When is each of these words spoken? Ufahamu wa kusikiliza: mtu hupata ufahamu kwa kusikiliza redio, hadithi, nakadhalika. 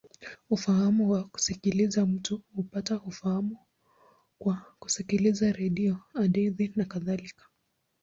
Ufahamu 0.49 1.11
wa 1.11 1.23
kusikiliza: 1.23 2.05
mtu 2.05 2.41
hupata 2.55 3.01
ufahamu 3.01 3.57
kwa 4.39 4.65
kusikiliza 4.79 5.51
redio, 5.51 5.97
hadithi, 6.13 6.71
nakadhalika. 6.75 7.45